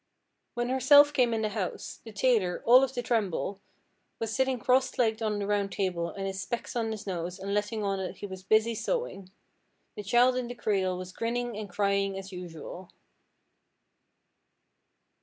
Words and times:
When 0.55 0.69
Herself 0.69 1.13
came 1.13 1.31
in 1.31 1.43
the 1.43 1.49
house, 1.49 1.99
the 2.03 2.11
tailor, 2.11 2.63
all 2.65 2.83
of 2.83 2.97
a 2.97 3.03
tremble, 3.03 3.61
was 4.17 4.33
sitting 4.35 4.57
cross 4.57 4.97
legged 4.97 5.21
on 5.21 5.37
the 5.37 5.45
round 5.45 5.71
table 5.73 6.09
and 6.09 6.25
his 6.25 6.41
spec's 6.41 6.75
on 6.75 6.91
his 6.91 7.05
nose 7.05 7.37
and 7.37 7.53
letting 7.53 7.83
on 7.83 7.99
that 7.99 8.17
he 8.17 8.25
was 8.25 8.41
busy 8.41 8.73
sewing; 8.73 9.29
the 9.95 10.01
child 10.01 10.35
in 10.35 10.47
the 10.47 10.55
cradle 10.55 10.97
was 10.97 11.13
grinning 11.13 11.55
and 11.55 11.69
crying 11.69 12.17
as 12.17 12.31
usual. 12.31 12.89